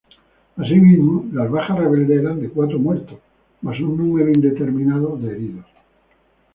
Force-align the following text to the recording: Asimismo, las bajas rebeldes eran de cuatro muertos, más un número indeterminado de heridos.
Asimismo, 0.57 1.27
las 1.31 1.51
bajas 1.51 1.77
rebeldes 1.77 2.21
eran 2.23 2.41
de 2.41 2.49
cuatro 2.49 2.79
muertos, 2.79 3.19
más 3.61 3.79
un 3.81 3.97
número 3.97 4.29
indeterminado 4.31 5.15
de 5.17 5.29
heridos. 5.31 5.65